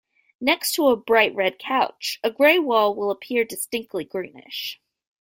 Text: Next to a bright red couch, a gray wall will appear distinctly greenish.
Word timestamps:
Next 0.39 0.73
to 0.73 0.87
a 0.87 0.95
bright 0.95 1.35
red 1.35 1.59
couch, 1.59 2.19
a 2.23 2.31
gray 2.31 2.57
wall 2.57 2.95
will 2.95 3.11
appear 3.11 3.45
distinctly 3.45 4.03
greenish. 4.03 4.81